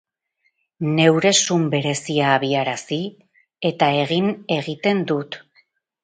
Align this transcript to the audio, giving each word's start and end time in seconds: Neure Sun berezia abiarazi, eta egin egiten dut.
Neure 0.99 1.31
Sun 1.41 1.65
berezia 1.73 2.31
abiarazi, 2.37 2.99
eta 3.71 3.89
egin 4.05 4.31
egiten 4.57 5.05
dut. 5.13 5.39